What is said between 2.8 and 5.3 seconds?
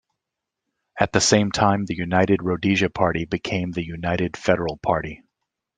Party became the United Federal Party.